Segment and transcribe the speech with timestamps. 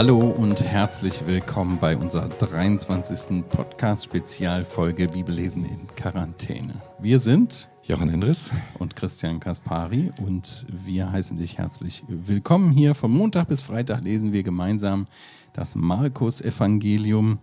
[0.00, 3.44] Hallo und herzlich willkommen bei unserer 23.
[3.50, 6.80] Podcast-Spezialfolge Bibellesen in Quarantäne.
[6.98, 12.94] Wir sind Jochen Endres und Christian Kaspari und wir heißen dich herzlich willkommen hier.
[12.94, 15.04] Von Montag bis Freitag lesen wir gemeinsam
[15.52, 17.38] das Markus-Evangelium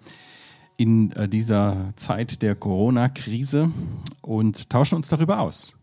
[0.77, 3.71] in äh, dieser Zeit der Corona-Krise
[4.21, 5.77] und tauschen uns darüber aus.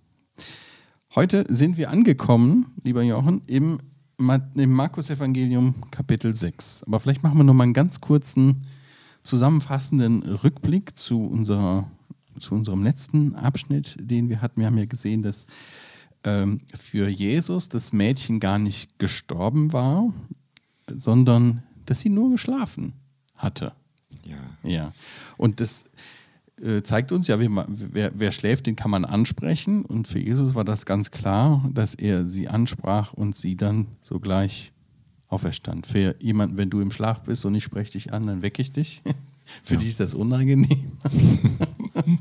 [1.17, 3.79] Heute sind wir angekommen, lieber Jochen, im,
[4.19, 6.83] im Markus-Evangelium Kapitel 6.
[6.89, 8.67] Aber vielleicht machen wir noch mal einen ganz kurzen
[9.23, 11.89] zusammenfassenden Rückblick zu, unserer,
[12.41, 14.61] zu unserem letzten Abschnitt, den wir hatten.
[14.61, 15.47] Wir haben ja gesehen, dass
[16.25, 20.13] ähm, für Jesus das Mädchen gar nicht gestorben war,
[20.89, 22.93] sondern dass sie nur geschlafen
[23.37, 23.73] hatte.
[24.27, 24.69] Ja.
[24.69, 24.93] Ja.
[25.37, 25.85] Und das
[26.63, 29.85] äh, zeigt uns ja, wer, wer, wer, schläft, den kann man ansprechen.
[29.85, 34.73] Und für Jesus war das ganz klar, dass er sie ansprach und sie dann sogleich
[35.29, 35.87] auferstand.
[35.87, 38.73] Für jemanden, wenn du im Schlaf bist und ich spreche dich an, dann wecke ich
[38.73, 39.03] dich.
[39.63, 39.81] für ja.
[39.81, 40.93] dich ist das unangenehm.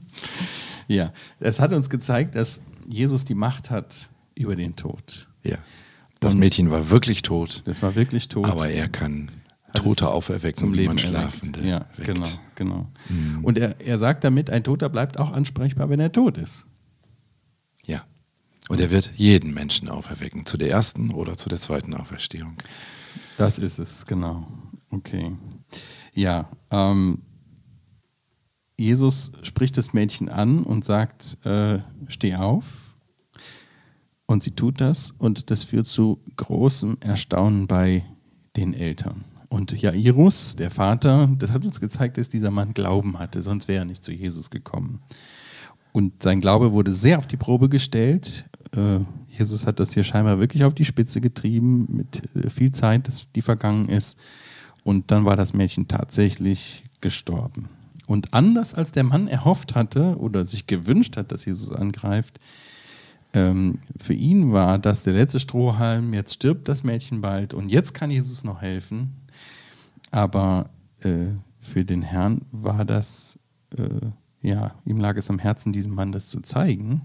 [0.87, 5.27] ja, es hat uns gezeigt, dass Jesus die Macht hat über den Tod.
[5.43, 5.57] Ja.
[6.19, 7.63] Das Mädchen war wirklich tot.
[7.65, 8.45] Das war wirklich tot.
[8.45, 9.29] Aber er kann
[9.73, 11.67] Tote auferwecken, zum Leben Schlafende.
[11.67, 12.05] Ja, weckt.
[12.05, 12.91] genau, genau.
[13.09, 13.43] Mhm.
[13.43, 16.67] Und er, er sagt damit, ein Toter bleibt auch ansprechbar, wenn er tot ist.
[17.85, 18.05] Ja.
[18.69, 22.55] Und er wird jeden Menschen auferwecken, zu der ersten oder zu der zweiten Auferstehung.
[23.37, 24.47] Das ist es, genau.
[24.89, 25.35] Okay.
[26.13, 27.23] Ja, ähm,
[28.77, 32.93] Jesus spricht das Mädchen an und sagt, äh, steh auf.
[34.25, 38.05] Und sie tut das und das führt zu großem Erstaunen bei
[38.55, 39.25] den Eltern.
[39.53, 43.83] Und Jairus, der Vater, das hat uns gezeigt, dass dieser Mann Glauben hatte, sonst wäre
[43.83, 44.99] er nicht zu Jesus gekommen.
[45.91, 48.45] Und sein Glaube wurde sehr auf die Probe gestellt.
[48.75, 53.07] Äh, Jesus hat das hier scheinbar wirklich auf die Spitze getrieben, mit äh, viel Zeit,
[53.35, 54.17] die vergangen ist.
[54.83, 57.69] Und dann war das Mädchen tatsächlich gestorben.
[58.07, 62.39] Und anders als der Mann erhofft hatte oder sich gewünscht hat, dass Jesus angreift,
[63.33, 67.93] ähm, für ihn war das der letzte Strohhalm, jetzt stirbt das Mädchen bald und jetzt
[67.93, 69.13] kann Jesus noch helfen.
[70.13, 70.69] Aber
[71.01, 71.25] äh,
[71.59, 73.39] für den Herrn war das,
[73.75, 77.01] äh, ja, ihm lag es am Herzen, diesem Mann das zu zeigen,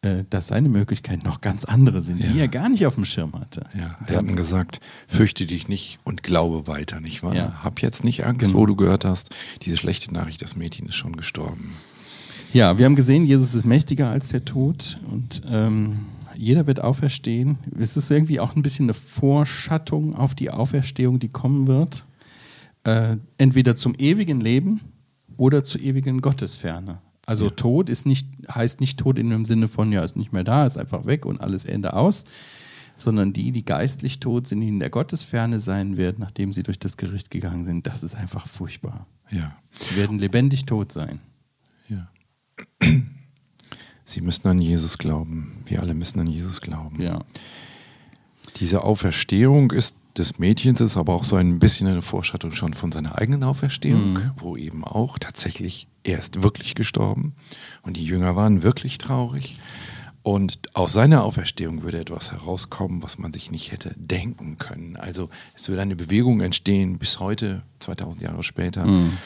[0.00, 2.32] äh, dass seine Möglichkeiten noch ganz andere sind, ja.
[2.32, 3.64] die er gar nicht auf dem Schirm hatte.
[3.78, 7.34] Ja, der hat gesagt, fürchte dich nicht und glaube weiter, nicht wahr?
[7.34, 7.62] Ja.
[7.62, 8.60] Hab jetzt nicht Angst, genau.
[8.60, 9.28] wo du gehört hast,
[9.60, 11.74] diese schlechte Nachricht, das Mädchen ist schon gestorben.
[12.54, 17.58] Ja, wir haben gesehen, Jesus ist mächtiger als der Tod und ähm, jeder wird auferstehen.
[17.78, 22.06] Es ist irgendwie auch ein bisschen eine Vorschattung auf die Auferstehung, die kommen wird
[22.84, 24.80] äh, entweder zum ewigen Leben
[25.36, 27.00] oder zur ewigen Gottesferne.
[27.26, 27.50] Also ja.
[27.50, 30.66] Tod ist nicht, heißt nicht Tod in dem Sinne von, ja, ist nicht mehr da,
[30.66, 32.24] ist einfach weg und alles Ende aus,
[32.96, 36.78] sondern die, die geistlich tot sind, die in der Gottesferne sein werden, nachdem sie durch
[36.78, 39.06] das Gericht gegangen sind, das ist einfach furchtbar.
[39.30, 39.56] Ja.
[39.78, 41.20] Sie werden lebendig tot sein.
[41.88, 42.10] Ja.
[44.04, 45.62] Sie müssen an Jesus glauben.
[45.66, 47.00] Wir alle müssen an Jesus glauben.
[47.00, 47.24] Ja.
[48.56, 52.92] Diese Auferstehung ist des Mädchens ist aber auch so ein bisschen eine Vorschattung schon von
[52.92, 54.30] seiner eigenen Auferstehung, mhm.
[54.36, 57.34] wo eben auch tatsächlich er ist wirklich gestorben
[57.82, 59.58] und die Jünger waren wirklich traurig.
[60.22, 64.96] Und aus seiner Auferstehung würde etwas herauskommen, was man sich nicht hätte denken können.
[64.96, 68.84] Also es würde eine Bewegung entstehen bis heute, 2000 Jahre später.
[68.84, 69.16] Mhm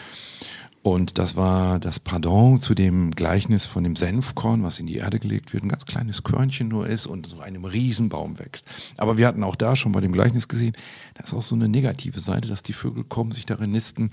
[0.85, 5.19] und das war das Pardon zu dem Gleichnis von dem Senfkorn, was in die Erde
[5.19, 8.67] gelegt wird, ein ganz kleines Körnchen nur ist und so einem Riesenbaum wächst.
[8.99, 10.75] Aber wir hatten auch da schon bei dem Gleichnis gesehen,
[11.15, 14.11] da ist auch so eine negative Seite, dass die Vögel kommen, sich darin nisten.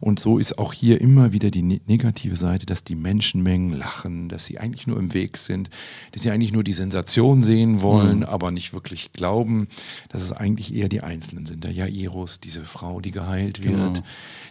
[0.00, 4.28] Und so ist auch hier immer wieder die ne-, negative Seite, dass die Menschenmengen lachen,
[4.28, 5.70] dass sie eigentlich nur im Weg sind,
[6.12, 8.24] dass sie eigentlich nur die Sensation sehen wollen, mhm.
[8.24, 9.68] aber nicht wirklich glauben,
[10.10, 11.64] dass es eigentlich eher die Einzelnen sind.
[11.64, 14.06] Der Jairus, diese Frau, die geheilt wird, genau.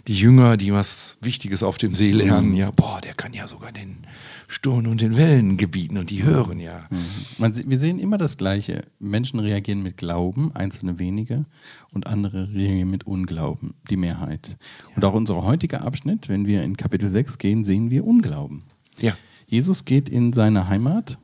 [0.07, 2.55] die Jünger, die was Wichtiges auf dem See lernen, mhm.
[2.55, 4.07] ja, boah, der kann ja sogar den
[4.51, 6.85] Sturm und den Wellen gebieten und die hören ja.
[6.89, 6.97] Mhm.
[7.37, 8.83] Man, wir sehen immer das Gleiche.
[8.99, 11.45] Menschen reagieren mit Glauben, einzelne wenige,
[11.93, 14.57] und andere reagieren mit Unglauben, die Mehrheit.
[14.59, 14.95] Ja.
[14.97, 18.63] Und auch unser heutiger Abschnitt, wenn wir in Kapitel 6 gehen, sehen wir Unglauben.
[18.99, 19.13] Ja.
[19.47, 21.17] Jesus geht in seine Heimat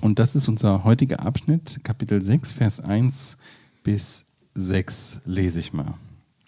[0.00, 3.38] und das ist unser heutiger Abschnitt, Kapitel 6, Vers 1
[3.82, 4.24] bis
[4.54, 5.94] 6, lese ich mal.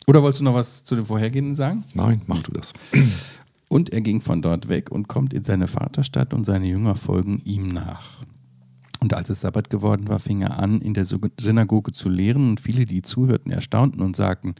[0.06, 1.83] Oder wolltest du noch was zu den vorhergehenden sagen?
[1.94, 2.73] Nein, mach du das.
[3.72, 7.40] Und er ging von dort weg und kommt in seine Vaterstadt und seine Jünger folgen
[7.44, 8.20] ihm nach.
[8.99, 12.61] Und als es Sabbat geworden war, fing er an, in der Synagoge zu lehren und
[12.61, 14.56] viele, die zuhörten, erstaunten und sagten,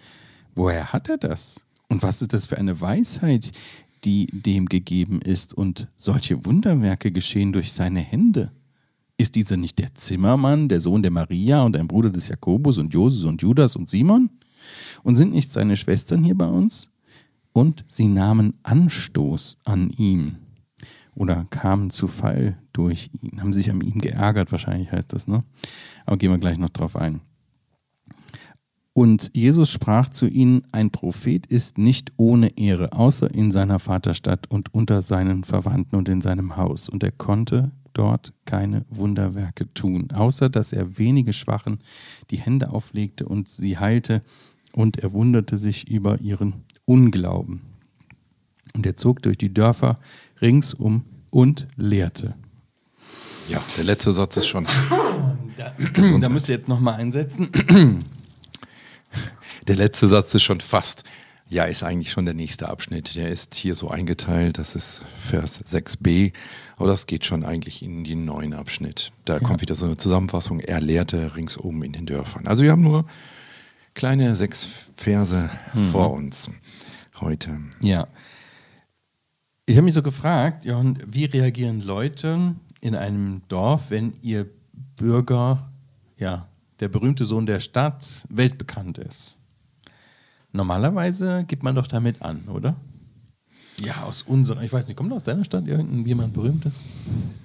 [0.55, 1.67] woher hat er das?
[1.89, 3.51] Und was ist das für eine Weisheit,
[4.05, 5.55] die dem gegeben ist?
[5.55, 8.53] Und solche Wunderwerke geschehen durch seine Hände.
[9.19, 12.95] Ist dieser nicht der Zimmermann, der Sohn der Maria und ein Bruder des Jakobus und
[12.95, 14.31] Joses und Judas und Simon?
[15.03, 16.91] Und sind nicht seine Schwestern hier bei uns?
[17.53, 20.37] Und sie nahmen Anstoß an ihm
[21.15, 25.43] oder kamen zu Fall durch ihn, haben sich an ihm geärgert, wahrscheinlich heißt das, ne?
[26.07, 27.21] Aber gehen wir gleich noch drauf ein.
[28.93, 34.51] Und Jesus sprach zu ihnen, ein Prophet ist nicht ohne Ehre, außer in seiner Vaterstadt
[34.51, 36.89] und unter seinen Verwandten und in seinem Haus.
[36.89, 41.79] Und er konnte dort keine Wunderwerke tun, außer dass er wenige Schwachen
[42.31, 44.23] die Hände auflegte und sie heilte,
[44.73, 47.61] und er wunderte sich über ihren Unglauben.
[48.75, 50.01] Und er zog durch die Dörfer
[50.43, 52.35] ringsum und lehrte.
[53.49, 54.67] Ja, der letzte Satz ist schon.
[55.57, 55.75] Da,
[56.21, 57.51] da müsst ihr jetzt nochmal einsetzen.
[59.69, 61.05] Der letzte Satz ist schon fast.
[61.49, 63.15] Ja, ist eigentlich schon der nächste Abschnitt.
[63.15, 64.59] Der ist hier so eingeteilt.
[64.59, 66.33] Das ist Vers 6b.
[66.77, 69.13] Aber das geht schon eigentlich in den neuen Abschnitt.
[69.27, 69.39] Da ja.
[69.39, 70.59] kommt wieder so eine Zusammenfassung.
[70.59, 72.49] Er lehrte ringsum in den Dörfern.
[72.49, 73.05] Also wir haben nur
[73.95, 74.67] kleine sechs
[74.97, 75.91] Verse mhm.
[75.91, 76.51] vor uns
[77.21, 77.59] heute.
[77.81, 78.07] Ja.
[79.67, 84.47] Ich habe mich so gefragt, Johann, wie reagieren Leute in einem Dorf, wenn ihr
[84.97, 85.71] Bürger,
[86.17, 86.49] ja,
[86.81, 89.37] der berühmte Sohn der Stadt, weltbekannt ist?
[90.53, 92.75] Normalerweise gibt man doch damit an, oder?
[93.79, 96.83] Ja, aus unserer, ich weiß nicht, kommt aus deiner Stadt irgendjemand berühmtes?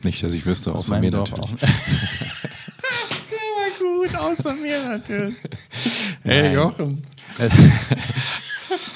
[0.03, 1.63] Nicht, dass ich wüsste, außer mir Dorf natürlich.
[1.63, 1.69] Auch.
[4.25, 5.35] Außer mir natürlich.
[6.23, 7.03] Hey, Jochen.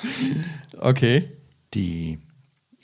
[0.79, 1.37] okay.
[1.75, 2.17] Die.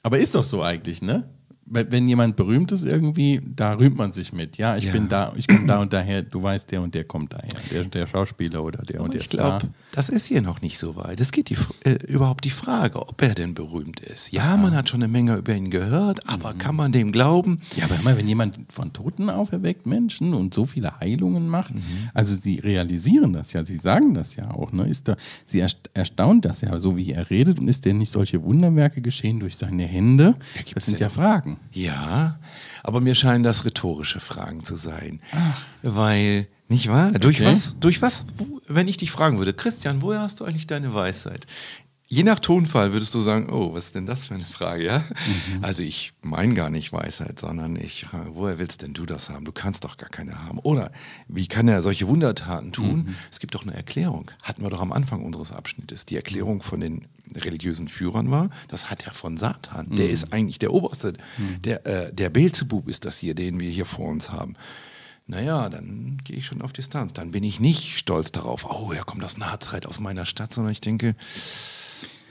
[0.03, 1.34] Aber ist doch so eigentlich, ne?
[1.67, 4.57] Wenn jemand berühmt ist irgendwie, da rühmt man sich mit.
[4.57, 4.91] Ja, ich ja.
[4.91, 7.49] bin da, ich komme da und daher, du weißt, der und der kommt daher.
[7.71, 10.77] Der, der Schauspieler oder der Aber und der ich glaube, das ist hier noch nicht
[10.77, 11.19] so weit.
[11.19, 14.31] Es geht die, äh, überhaupt die Frage, ob er denn berühmt ist.
[14.31, 14.57] Ja, ah.
[14.57, 16.57] man hat schon eine Menge über ihn gehört, aber mhm.
[16.59, 17.59] kann man dem glauben?
[17.75, 21.81] Ja, aber immer, wenn jemand von Toten auferweckt Menschen und so viele Heilungen macht, mhm.
[22.13, 24.87] also sie realisieren das ja, sie sagen das ja auch, ne?
[24.87, 28.43] Ist da, sie erstaunt das ja, so wie er redet und ist denn nicht solche
[28.43, 30.35] Wunderwerke geschehen durch seine Hände?
[30.55, 31.54] Ja, das sind ja Fragen.
[31.71, 32.39] Ja,
[32.83, 35.21] aber mir scheinen das rhetorische Fragen zu sein.
[35.31, 35.61] Ach.
[35.81, 37.11] Weil, nicht wahr?
[37.11, 37.51] Durch okay.
[37.51, 37.75] was?
[37.79, 38.23] Durch was?
[38.67, 41.45] Wenn ich dich fragen würde, Christian, woher hast du eigentlich deine Weisheit?
[42.15, 44.99] Je nach Tonfall würdest du sagen, oh, was ist denn das für eine Frage, ja?
[44.99, 45.65] Mhm.
[45.65, 49.43] Also ich meine gar nicht Weisheit, sondern ich frage, woher willst denn du das haben?
[49.43, 50.59] Du kannst doch gar keine haben.
[50.59, 50.93] Oder
[51.27, 53.07] wie kann er solche Wundertaten tun?
[53.07, 53.15] Mhm.
[53.29, 54.31] Es gibt doch eine Erklärung.
[54.43, 56.05] Hatten wir doch am Anfang unseres Abschnittes.
[56.05, 59.89] Die Erklärung von den religiösen Führern war, das hat er von Satan.
[59.89, 59.97] Mhm.
[59.97, 61.17] Der ist eigentlich der Oberste.
[61.37, 61.61] Mhm.
[61.63, 64.55] Der, äh, der Beelzebub ist das hier, den wir hier vor uns haben
[65.27, 67.11] naja, dann gehe ich schon auf Distanz.
[67.11, 70.71] Dann bin ich nicht stolz darauf, oh, er kommt aus Nazareth, aus meiner Stadt, sondern
[70.71, 71.15] ich denke,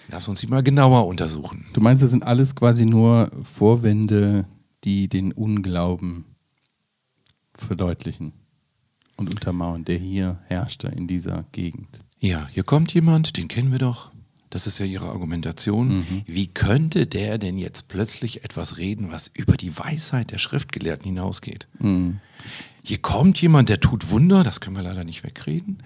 [0.08, 1.66] Lass uns sie mal genauer untersuchen.
[1.72, 4.46] Du meinst, das sind alles quasi nur Vorwände,
[4.84, 6.24] die den Unglauben
[7.54, 8.32] verdeutlichen
[9.16, 12.00] und untermauern, der hier herrschte in dieser Gegend.
[12.18, 14.10] Ja, hier kommt jemand, den kennen wir doch.
[14.50, 15.98] Das ist ja ihre Argumentation.
[15.98, 16.22] Mhm.
[16.26, 21.66] Wie könnte der denn jetzt plötzlich etwas reden, was über die Weisheit der Schriftgelehrten hinausgeht?
[21.80, 22.20] Mhm.
[22.84, 25.82] Hier kommt jemand, der tut Wunder, das können wir leider nicht wegreden.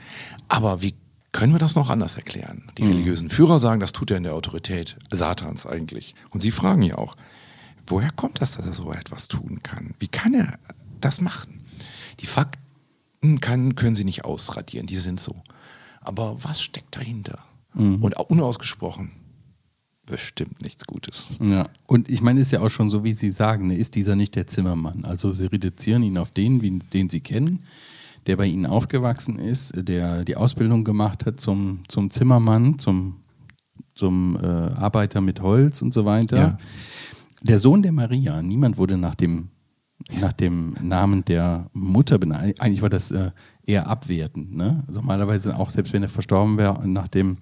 [0.48, 0.94] Aber wie
[1.32, 2.70] können wir das noch anders erklären?
[2.78, 2.90] Die mhm.
[2.90, 6.14] religiösen Führer sagen, das tut er in der Autorität Satans eigentlich.
[6.30, 7.16] Und sie fragen ja auch,
[7.86, 9.94] woher kommt das, dass er so etwas tun kann?
[9.98, 10.58] Wie kann er
[11.00, 11.60] das machen?
[12.20, 15.42] Die Fakten kann, können sie nicht ausradieren, die sind so.
[16.00, 17.38] Aber was steckt dahinter?
[17.74, 18.02] Mhm.
[18.02, 19.10] Und unausgesprochen
[20.06, 21.38] bestimmt nichts Gutes.
[21.38, 24.16] Ja, und ich meine, ist ja auch schon so, wie Sie sagen, ne, ist dieser
[24.16, 25.04] nicht der Zimmermann?
[25.04, 27.62] Also Sie reduzieren ihn auf den, wie, den Sie kennen
[28.26, 33.16] der bei Ihnen aufgewachsen ist, der die Ausbildung gemacht hat zum, zum Zimmermann, zum,
[33.94, 36.36] zum äh, Arbeiter mit Holz und so weiter.
[36.36, 36.58] Ja.
[37.42, 39.48] Der Sohn der Maria, niemand wurde nach dem,
[40.20, 42.60] nach dem Namen der Mutter benannt.
[42.60, 43.30] Eigentlich war das äh,
[43.64, 44.56] eher abwertend.
[44.56, 44.82] Ne?
[44.88, 47.38] Also normalerweise auch, selbst wenn er verstorben wäre, nach dem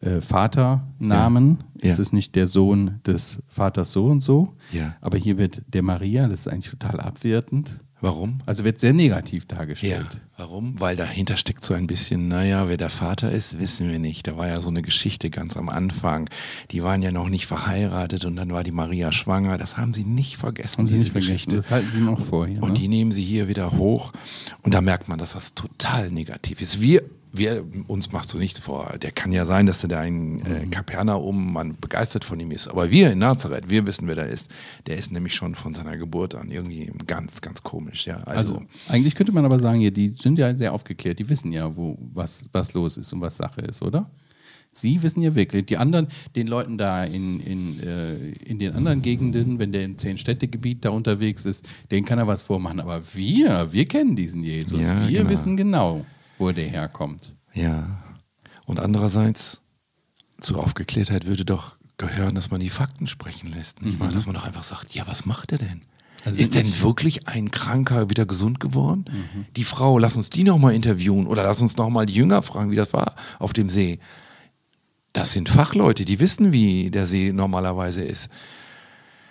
[0.00, 1.90] äh, Vaternamen ja.
[1.90, 2.02] ist ja.
[2.02, 4.54] es nicht der Sohn des Vaters so und so.
[4.72, 4.94] Ja.
[5.00, 7.80] Aber hier wird der Maria, das ist eigentlich total abwertend.
[8.06, 8.38] Warum?
[8.46, 10.06] Also wird sehr negativ dargestellt.
[10.12, 10.78] Ja, warum?
[10.78, 14.28] Weil dahinter steckt so ein bisschen, naja, wer der Vater ist, wissen wir nicht.
[14.28, 16.30] Da war ja so eine Geschichte ganz am Anfang.
[16.70, 19.58] Die waren ja noch nicht verheiratet und dann war die Maria schwanger.
[19.58, 21.56] Das haben sie nicht vergessen, haben diese nicht Geschichte.
[21.56, 22.46] Das halten sie noch vor.
[22.46, 22.78] Hier, und ne?
[22.78, 24.12] die nehmen sie hier wieder hoch.
[24.62, 26.80] Und da merkt man, dass das total negativ ist.
[26.80, 27.02] Wir
[27.32, 28.94] wir, uns machst du nichts vor.
[29.02, 30.70] Der kann ja sein, dass der da in äh, mhm.
[30.70, 32.68] Kapernaum man begeistert von ihm ist.
[32.68, 34.50] Aber wir in Nazareth, wir wissen, wer da ist.
[34.86, 38.06] Der ist nämlich schon von seiner Geburt an irgendwie ganz, ganz komisch.
[38.06, 41.18] Ja, also, also eigentlich könnte man aber sagen, die sind ja sehr aufgeklärt.
[41.18, 44.10] Die wissen ja, wo was, was los ist und was Sache ist, oder?
[44.72, 45.66] Sie wissen ja wirklich.
[45.66, 49.96] Die anderen, den Leuten da in, in, äh, in den anderen Gegenden, wenn der im
[49.96, 52.80] Zehn-Städte-Gebiet da unterwegs ist, den kann er was vormachen.
[52.80, 54.82] Aber wir, wir kennen diesen Jesus.
[54.82, 55.30] Ja, wir genau.
[55.30, 56.04] wissen genau,
[56.38, 57.34] wo der herkommt.
[57.52, 58.02] Ja.
[58.66, 59.60] Und andererseits,
[60.40, 63.82] zur Aufgeklärtheit würde doch gehören, dass man die Fakten sprechen lässt.
[63.82, 64.10] Nicht wahr?
[64.10, 65.80] Dass man doch einfach sagt, ja, was macht er denn?
[66.24, 69.04] Also ist denn wirklich ein Kranker wieder gesund geworden?
[69.54, 72.76] Die Frau, lass uns die nochmal interviewen oder lass uns nochmal die Jünger fragen, wie
[72.76, 74.00] das war auf dem See.
[75.12, 78.28] Das sind Fachleute, die wissen, wie der See normalerweise ist.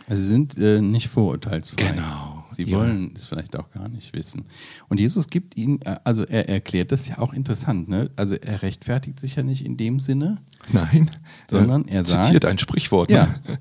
[0.08, 1.92] Also sie sind äh, nicht vorurteilsfrei.
[1.92, 2.78] Genau, Sie ja.
[2.78, 4.46] wollen es vielleicht auch gar nicht wissen.
[4.90, 8.10] Und Jesus gibt ihnen, äh, also er erklärt das ja auch interessant, ne?
[8.16, 11.12] Also er rechtfertigt sich ja nicht in dem Sinne, Nein,
[11.50, 13.12] Sondern er sagt- zitiert ein Sprichwort.
[13.12, 13.26] Ja.
[13.26, 13.60] Ne?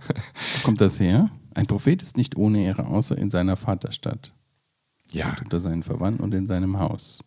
[0.57, 1.31] Wo kommt das her?
[1.55, 4.33] Ein Prophet ist nicht ohne Ehre, außer in seiner Vaterstadt,
[5.13, 5.31] ja.
[5.31, 7.21] und unter seinen Verwandten und in seinem Haus.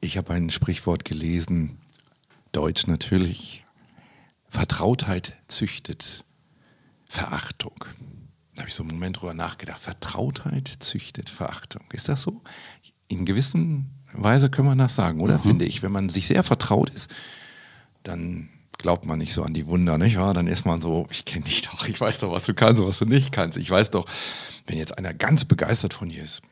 [0.00, 1.78] Ich habe ein Sprichwort gelesen,
[2.52, 3.64] Deutsch natürlich.
[4.48, 6.24] Vertrautheit züchtet
[7.06, 7.74] Verachtung.
[8.58, 9.80] Da habe ich so einen Moment drüber nachgedacht.
[9.80, 11.84] Vertrautheit züchtet Verachtung.
[11.92, 12.42] Ist das so?
[13.06, 13.60] In gewisser
[14.12, 15.38] Weise kann man das sagen, oder?
[15.38, 15.84] Finde ich.
[15.84, 17.08] Wenn man sich sehr vertraut ist,
[18.02, 20.34] dann glaubt man nicht so an die Wunder, nicht wahr?
[20.34, 22.88] Dann ist man so, ich kenne dich doch, ich weiß doch, was du kannst und
[22.88, 23.56] was du nicht kannst.
[23.56, 24.06] Ich weiß doch,
[24.66, 26.42] wenn jetzt einer ganz begeistert von dir ist,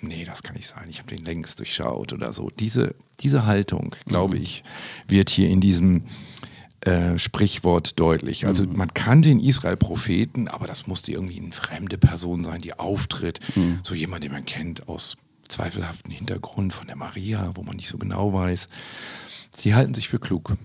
[0.00, 2.48] nee, das kann nicht sein, ich habe den längst durchschaut oder so.
[2.58, 4.64] Diese, diese Haltung, glaube ich,
[5.08, 6.06] wird hier in diesem
[6.82, 8.46] äh, Sprichwort deutlich.
[8.46, 13.40] Also man kann den Israel-Propheten, aber das musste irgendwie eine fremde Person sein, die auftritt.
[13.82, 15.16] So jemand, den man kennt aus
[15.48, 18.68] zweifelhaften Hintergrund von der Maria, wo man nicht so genau weiß.
[19.54, 20.56] Sie halten sich für klug.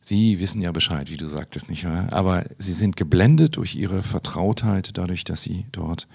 [0.00, 2.08] Sie wissen ja Bescheid, wie du sagtest, nicht wahr?
[2.10, 6.08] Aber sie sind geblendet durch ihre Vertrautheit, dadurch, dass sie dort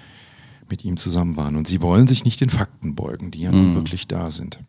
[0.70, 1.56] mit ihm zusammen waren.
[1.56, 4.60] Und sie wollen sich nicht den Fakten beugen, die ja nun wirklich da sind.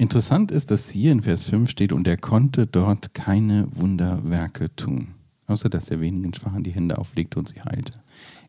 [0.00, 5.08] Interessant ist, dass hier in Vers 5 steht, und er konnte dort keine Wunderwerke tun,
[5.46, 7.92] außer dass er wenigen Schwachen die Hände auflegte und sie heilte.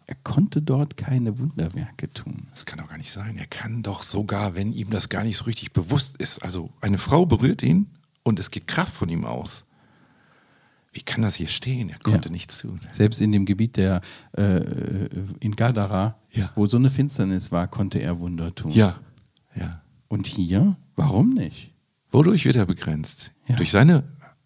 [0.07, 2.47] Er konnte dort keine Wunderwerke tun.
[2.51, 3.37] Das kann doch gar nicht sein.
[3.37, 6.97] Er kann doch sogar, wenn ihm das gar nicht so richtig bewusst ist, also eine
[6.97, 7.87] Frau berührt ihn
[8.23, 9.65] und es geht Kraft von ihm aus.
[10.93, 11.89] Wie kann das hier stehen?
[11.89, 12.31] Er konnte Ja.
[12.33, 12.79] nichts tun.
[12.93, 13.99] Selbst in dem Gebiet der
[14.37, 15.07] äh,
[15.41, 16.51] in Gadara, Ja.
[16.55, 18.71] wo so eine Finsternis war, konnte er Wunder tun.
[18.71, 18.95] Ja,
[19.55, 19.81] ja.
[20.09, 21.71] Und hier, warum nicht?
[22.11, 23.31] Wodurch wird er begrenzt?
[23.47, 23.55] Ja.
[23.55, 24.03] Durch seine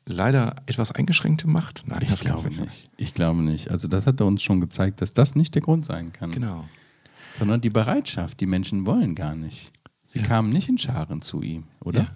[0.08, 1.84] leider etwas eingeschränkte Macht?
[1.88, 2.66] Nein, Ich das glaube sein.
[2.66, 2.90] nicht.
[2.98, 3.72] Ich glaube nicht.
[3.72, 6.32] Also das hat er uns schon gezeigt, dass das nicht der Grund sein kann.
[6.32, 6.64] Genau.
[7.40, 8.40] Sondern die Bereitschaft.
[8.40, 9.72] Die Menschen wollen gar nicht.
[10.04, 10.26] Sie Ja.
[10.26, 12.02] kamen nicht in Scharen zu ihm, oder?
[12.02, 12.08] Ja.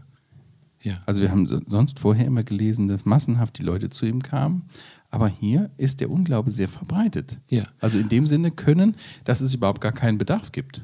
[0.82, 1.02] Ja.
[1.06, 4.64] Also wir haben so- sonst vorher immer gelesen, dass massenhaft die Leute zu ihm kamen.
[5.10, 7.40] Aber hier ist der Unglaube sehr verbreitet.
[7.50, 7.64] Ja.
[7.82, 8.96] Also in dem Sinne können,
[9.26, 10.84] dass es überhaupt gar keinen Bedarf gibt.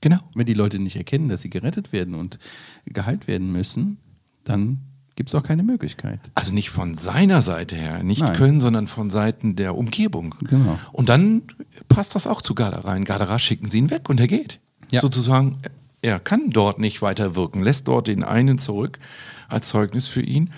[0.00, 0.18] Genau.
[0.34, 2.38] Wenn die Leute nicht erkennen, dass sie gerettet werden und
[2.86, 3.98] geheilt werden müssen,
[4.44, 4.78] dann
[5.16, 6.20] gibt es auch keine Möglichkeit.
[6.36, 8.36] Also nicht von seiner Seite her, nicht Nein.
[8.36, 10.36] können, sondern von Seiten der Umgebung.
[10.42, 10.78] Genau.
[10.92, 11.42] Und dann
[11.88, 12.94] passt das auch zu Gadara.
[12.94, 14.60] In Gadara schicken sie ihn weg und er geht.
[14.92, 15.00] Ja.
[15.00, 15.58] Sozusagen,
[16.02, 19.00] er kann dort nicht weiter wirken, lässt dort den einen zurück
[19.48, 20.50] als Zeugnis für ihn.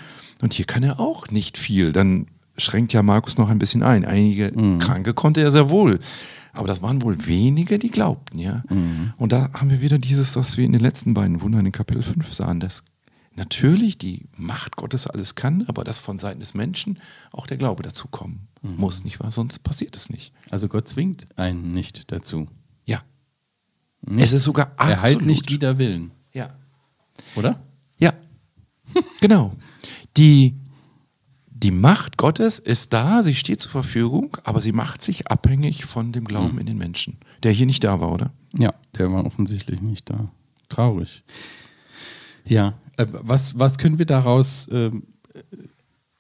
[0.43, 1.93] Und hier kann er auch nicht viel.
[1.93, 2.27] Dann
[2.59, 4.05] schränkt ja Markus noch ein bisschen ein.
[4.05, 6.01] Einige Kranke konnte er sehr wohl.
[6.53, 8.63] Aber das waren wohl wenige, die glaubten, ja.
[9.17, 12.03] Und da haben wir wieder dieses, was wir in den letzten beiden Wundern in Kapitel
[12.03, 12.83] 5 sahen, dass
[13.37, 16.99] natürlich die Macht Gottes alles kann, aber dass von Seiten des Menschen
[17.31, 19.31] auch der Glaube dazu kommen muss, nicht wahr?
[19.33, 20.33] Sonst passiert es nicht.
[20.51, 22.49] Also Gott zwingt einen nicht dazu.
[22.85, 23.03] Ja.
[24.03, 24.25] Nicht.
[24.25, 24.93] Es ist sogar absolut.
[24.97, 26.51] er heilt nicht wider Willen, Ja.
[27.37, 27.61] oder?
[27.99, 28.13] Ja.
[29.21, 29.55] genau.
[30.17, 30.57] Die,
[31.63, 36.13] die Macht Gottes ist da, sie steht zur Verfügung, aber sie macht sich abhängig von
[36.13, 38.33] dem Glauben in den Menschen, der hier nicht da war, oder?
[38.57, 40.31] Ja, der war offensichtlich nicht da.
[40.69, 41.23] Traurig.
[42.47, 45.41] Ja, äh, was, was können wir daraus ähm, äh,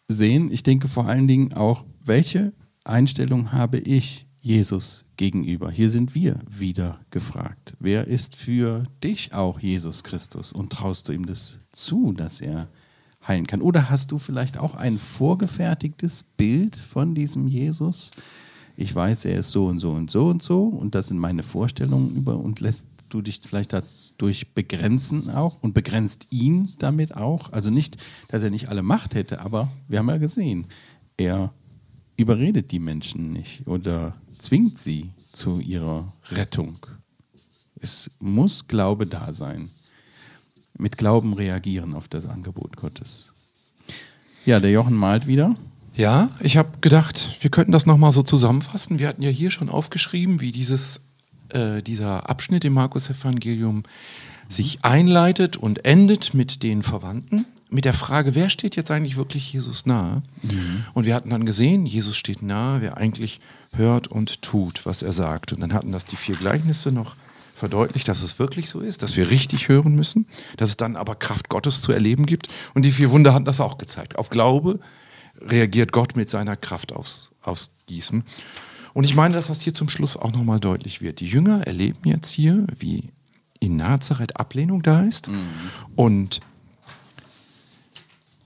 [0.09, 0.52] sehen?
[0.52, 2.52] Ich denke vor allen Dingen auch, welche
[2.85, 5.70] Einstellung habe ich Jesus gegenüber?
[5.70, 7.76] Hier sind wir wieder gefragt.
[7.78, 10.52] Wer ist für dich auch Jesus Christus?
[10.52, 12.68] Und traust du ihm das zu, dass er
[13.26, 13.62] heilen kann?
[13.62, 18.10] Oder hast du vielleicht auch ein vorgefertigtes Bild von diesem Jesus?
[18.76, 21.42] Ich weiß, er ist so und so und so und so und das sind meine
[21.42, 27.52] Vorstellungen über und lässt du dich vielleicht dadurch begrenzen auch und begrenzt ihn damit auch.
[27.52, 27.98] Also nicht,
[28.28, 30.66] dass er nicht alle Macht hätte, aber wir haben ja gesehen,
[31.16, 31.52] er
[32.16, 36.78] überredet die Menschen nicht oder zwingt sie zu ihrer Rettung.
[37.76, 39.68] Es muss Glaube da sein.
[40.80, 43.32] Mit Glauben reagieren auf das Angebot Gottes.
[44.46, 45.54] Ja, der Jochen malt wieder.
[45.94, 48.99] Ja, ich habe gedacht, wir könnten das nochmal so zusammenfassen.
[48.99, 51.00] Wir hatten ja hier schon aufgeschrieben, wie dieses,
[51.50, 53.82] äh, dieser Abschnitt im Markus-Evangelium
[54.49, 57.46] sich einleitet und endet mit den Verwandten.
[57.72, 60.22] mit der Frage, wer steht jetzt eigentlich wirklich Jesus nahe?
[60.42, 60.84] Mhm.
[60.92, 63.40] Und wir hatten dann gesehen, Jesus steht nahe, wer eigentlich
[63.75, 65.52] hört und tut, was er sagt.
[65.52, 67.14] Und dann hatten das die vier Gleichnisse noch
[67.61, 70.26] verdeutlicht, dass es wirklich so ist, dass wir richtig hören müssen,
[70.57, 72.49] dass es dann aber Kraft Gottes zu erleben gibt.
[72.75, 74.17] Und die vier Wunder hatten das auch gezeigt.
[74.17, 74.81] Auf Glaube
[75.40, 78.25] reagiert Gott mit seiner Kraft aufs, aufs Gießen.
[78.93, 81.21] Und ich meine, dass das hier zum Schluss auch nochmal deutlich wird.
[81.21, 83.11] Die Jünger erleben jetzt hier, wie
[83.61, 85.29] in Nazareth Ablehnung da ist.
[85.29, 85.47] Mhm.
[85.95, 86.40] Und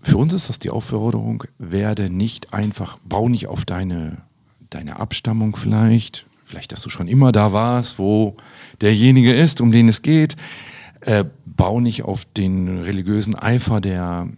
[0.02, 4.18] für uns ist das die Aufforderung, werde nicht einfach, bau nicht auf deine,
[4.68, 8.36] deine Abstammung vielleicht, vielleicht, dass du schon immer da warst, wo
[8.80, 10.36] derjenige ist, um den es geht.
[11.00, 14.28] Äh, bau nicht auf den religiösen Eifer der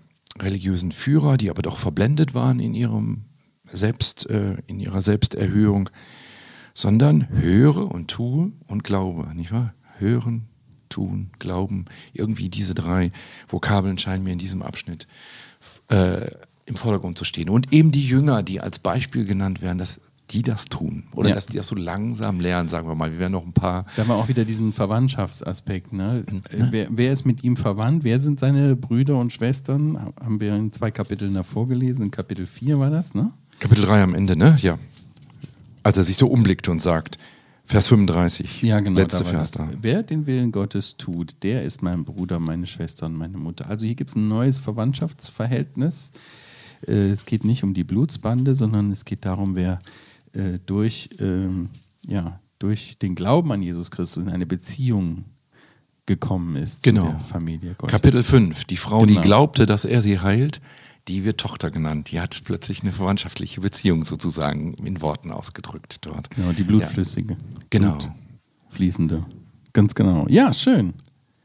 [0.40, 3.24] religiösen Führer, die aber doch verblendet waren in ihrem
[3.70, 5.90] Selbst, äh, in ihrer Selbsterhöhung,
[6.74, 9.74] sondern höre und tue und glaube, nicht wahr?
[9.98, 10.46] Hören,
[10.88, 11.86] tun, glauben.
[12.12, 13.12] Irgendwie diese drei
[13.48, 15.06] Vokabeln scheinen mir in diesem Abschnitt
[15.88, 16.30] äh,
[16.66, 17.48] im Vordergrund zu stehen.
[17.48, 21.04] Und eben die Jünger, die als Beispiel genannt werden, dass die das tun.
[21.14, 21.34] Oder ja.
[21.34, 23.12] dass die das so langsam lernen, sagen wir mal.
[23.12, 23.86] Wir werden noch ein paar.
[23.94, 25.92] Da haben wir auch wieder diesen Verwandtschaftsaspekt.
[25.92, 26.24] Ne?
[26.28, 26.68] ne?
[26.70, 28.02] Wer, wer, ist mit ihm verwandt?
[28.02, 30.12] Wer sind seine Brüder und Schwestern?
[30.20, 32.04] Haben wir in zwei Kapiteln davor gelesen.
[32.04, 33.30] In Kapitel 4 war das, ne?
[33.60, 34.56] Kapitel 3 am Ende, ne?
[34.60, 34.78] Ja.
[35.82, 37.18] Als er sich so umblickt und sagt,
[37.66, 38.62] Vers 35.
[38.62, 39.00] Ja, genau.
[39.00, 39.68] Letzte da Vers da.
[39.80, 43.68] Wer den Willen Gottes tut, der ist mein Bruder, meine Schwester und meine Mutter.
[43.68, 46.12] Also hier gibt es ein neues Verwandtschaftsverhältnis.
[46.86, 49.80] Äh, es geht nicht um die Blutsbande, sondern es geht darum, wer
[50.36, 51.70] äh, durch, ähm,
[52.04, 55.24] ja, durch den Glauben an Jesus Christus in eine Beziehung
[56.06, 57.08] gekommen ist genau.
[57.08, 57.92] der Familie Gottes.
[57.92, 58.64] Kapitel 5.
[58.64, 59.20] Die Frau, genau.
[59.20, 60.60] die glaubte, dass er sie heilt,
[61.08, 62.10] die wird Tochter genannt.
[62.10, 66.30] Die hat plötzlich eine verwandtschaftliche Beziehung sozusagen in Worten ausgedrückt dort.
[66.30, 67.32] Genau, die blutflüssige.
[67.34, 67.38] Ja.
[67.70, 67.98] Genau.
[68.70, 69.24] Fließende.
[69.72, 70.26] Ganz genau.
[70.28, 70.94] Ja, schön.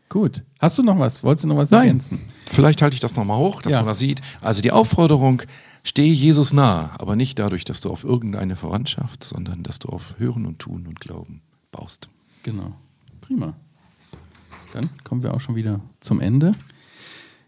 [0.10, 0.44] Gut.
[0.60, 1.24] Hast du noch was?
[1.24, 1.88] Wolltest du noch was Nein.
[1.88, 2.20] ergänzen?
[2.52, 3.80] Vielleicht halte ich das nochmal hoch, dass ja.
[3.80, 4.22] man das sieht.
[4.42, 5.42] Also die Aufforderung,
[5.84, 10.16] stehe Jesus nah, aber nicht dadurch, dass du auf irgendeine Verwandtschaft, sondern dass du auf
[10.18, 12.10] Hören und Tun und Glauben baust.
[12.44, 12.74] Genau.
[13.22, 13.56] Prima.
[14.74, 16.56] Dann kommen wir auch schon wieder zum Ende.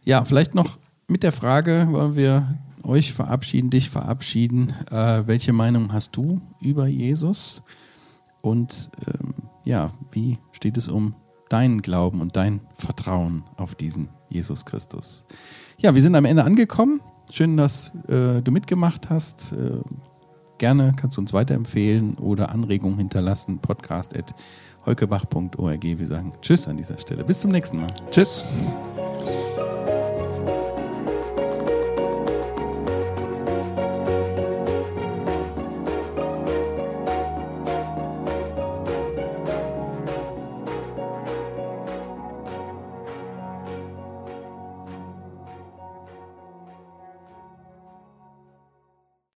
[0.03, 4.73] Ja, vielleicht noch mit der Frage wollen wir euch verabschieden, dich verabschieden.
[4.91, 7.63] Äh, welche Meinung hast du über Jesus?
[8.41, 11.15] Und ähm, ja, wie steht es um
[11.49, 15.25] deinen Glauben und dein Vertrauen auf diesen Jesus Christus?
[15.77, 17.01] Ja, wir sind am Ende angekommen.
[17.31, 19.53] Schön, dass äh, du mitgemacht hast.
[19.53, 19.79] Äh,
[20.57, 23.59] gerne kannst du uns weiterempfehlen oder Anregungen hinterlassen.
[23.59, 24.33] Podcast at
[24.85, 25.83] heukebach.org.
[25.83, 27.23] Wir sagen Tschüss an dieser Stelle.
[27.23, 27.87] Bis zum nächsten Mal.
[28.11, 28.45] Tschüss.